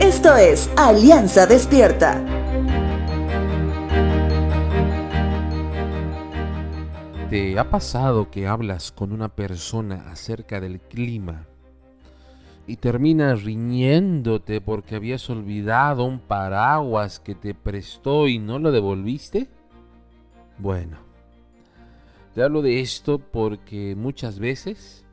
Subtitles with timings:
[0.00, 2.24] Esto es Alianza Despierta.
[7.30, 11.46] ¿Te ha pasado que hablas con una persona acerca del clima
[12.66, 19.48] y terminas riñéndote porque habías olvidado un paraguas que te prestó y no lo devolviste?
[20.58, 20.98] Bueno,
[22.34, 25.04] te hablo de esto porque muchas veces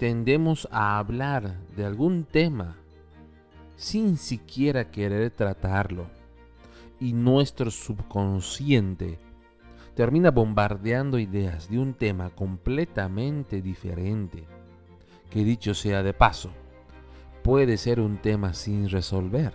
[0.00, 2.78] tendemos a hablar de algún tema
[3.76, 6.06] sin siquiera querer tratarlo
[6.98, 9.18] y nuestro subconsciente
[9.94, 14.44] termina bombardeando ideas de un tema completamente diferente,
[15.28, 16.50] que dicho sea de paso,
[17.42, 19.52] puede ser un tema sin resolver.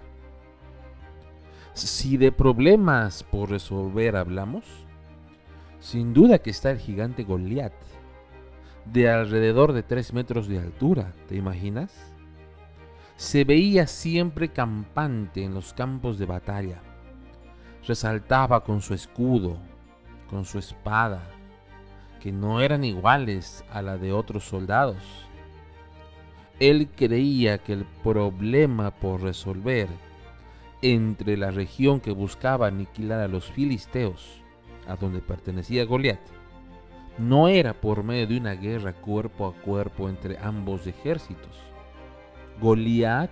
[1.73, 4.63] Si de problemas por resolver hablamos,
[5.79, 7.73] sin duda que está el gigante Goliat,
[8.85, 12.13] de alrededor de 3 metros de altura, ¿te imaginas?
[13.15, 16.81] Se veía siempre campante en los campos de batalla.
[17.87, 19.57] Resaltaba con su escudo,
[20.29, 21.23] con su espada,
[22.19, 24.97] que no eran iguales a la de otros soldados.
[26.59, 29.87] Él creía que el problema por resolver
[30.81, 34.41] entre la región que buscaba aniquilar a los filisteos,
[34.87, 36.19] a donde pertenecía Goliat,
[37.17, 41.55] no era por medio de una guerra cuerpo a cuerpo entre ambos ejércitos.
[42.59, 43.31] Goliat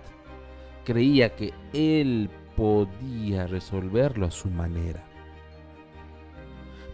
[0.84, 5.02] creía que él podía resolverlo a su manera.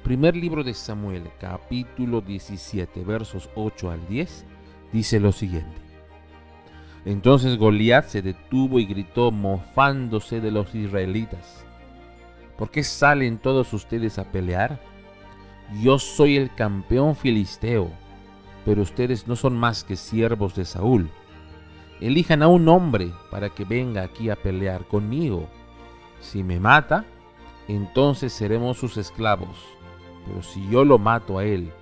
[0.02, 4.46] Primer libro de Samuel, capítulo 17, versos 8 al 10,
[4.92, 5.80] dice lo siguiente.
[7.04, 11.64] Entonces Goliat se detuvo y gritó mofándose de los israelitas.
[12.58, 14.80] ¿Por qué salen todos ustedes a pelear?
[15.80, 17.90] Yo soy el campeón filisteo,
[18.64, 21.10] pero ustedes no son más que siervos de Saúl.
[22.00, 25.48] Elijan a un hombre para que venga aquí a pelear conmigo.
[26.20, 27.04] Si me mata,
[27.68, 29.56] entonces seremos sus esclavos
[30.26, 31.72] pero si yo lo mato a él,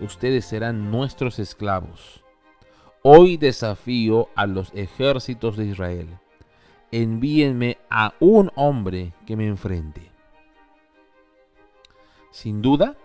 [0.00, 2.22] ustedes serán nuestros esclavos.
[3.02, 6.18] Hoy desafío a los ejércitos de Israel.
[6.90, 10.10] Envíenme a un hombre que me enfrente.
[12.30, 12.96] Sin duda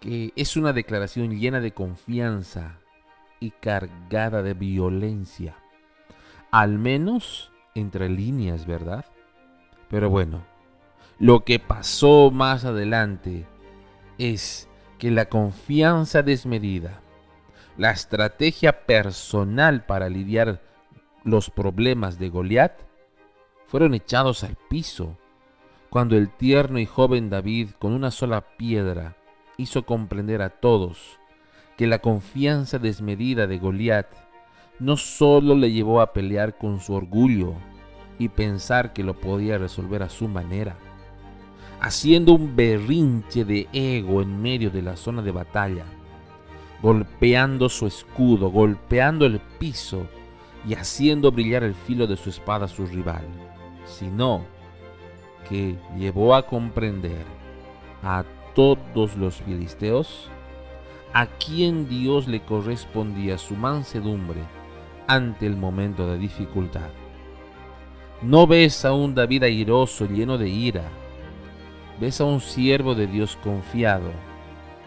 [0.00, 2.78] que es una declaración llena de confianza
[3.40, 5.56] y cargada de violencia.
[6.50, 9.04] Al menos entre líneas, ¿verdad?
[9.88, 10.44] Pero bueno,
[11.18, 13.46] lo que pasó más adelante
[14.18, 17.00] es que la confianza desmedida,
[17.76, 20.60] la estrategia personal para lidiar
[21.24, 22.80] los problemas de Goliat,
[23.66, 25.16] fueron echados al piso
[25.90, 29.16] cuando el tierno y joven David con una sola piedra
[29.60, 31.18] hizo comprender a todos
[31.76, 34.06] que la confianza desmedida de Goliat
[34.78, 37.54] no solo le llevó a pelear con su orgullo
[38.20, 40.76] y pensar que lo podía resolver a su manera,
[41.80, 45.86] haciendo un berrinche de ego en medio de la zona de batalla,
[46.80, 50.06] golpeando su escudo, golpeando el piso
[50.68, 53.24] y haciendo brillar el filo de su espada a su rival,
[53.86, 54.44] sino
[55.48, 57.24] que llevó a comprender
[58.04, 60.30] a todos los filisteos
[61.12, 64.40] a quien Dios le correspondía su mansedumbre
[65.06, 66.90] ante el momento de dificultad.
[68.20, 70.84] No ves a un David airoso lleno de ira,
[72.00, 74.10] ves a un siervo de Dios confiado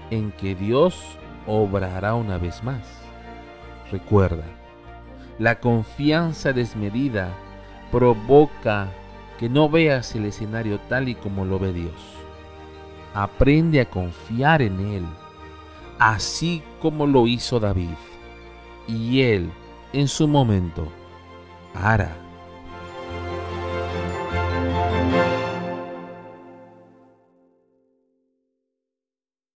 [0.09, 1.01] en que Dios
[1.47, 3.01] obrará una vez más.
[3.91, 4.43] Recuerda,
[5.39, 7.33] la confianza desmedida
[7.91, 8.89] provoca
[9.39, 12.20] que no veas el escenario tal y como lo ve Dios.
[13.13, 15.05] Aprende a confiar en Él,
[15.99, 17.89] así como lo hizo David,
[18.87, 19.51] y Él
[19.93, 20.87] en su momento
[21.73, 22.30] hará.